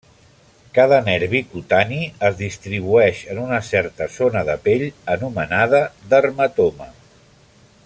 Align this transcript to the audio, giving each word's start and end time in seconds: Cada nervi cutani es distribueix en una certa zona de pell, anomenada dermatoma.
Cada 0.77 0.97
nervi 1.09 1.41
cutani 1.51 1.99
es 2.29 2.39
distribueix 2.39 3.21
en 3.35 3.43
una 3.43 3.61
certa 3.69 4.09
zona 4.15 4.43
de 4.49 4.57
pell, 4.69 4.87
anomenada 5.17 5.83
dermatoma. 6.15 6.91